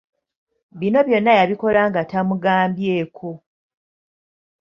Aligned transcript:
Bino 0.79 0.99
byonna 1.07 1.31
yabikola 1.39 1.81
nga 1.89 2.01
tamugambyeko. 2.11 3.29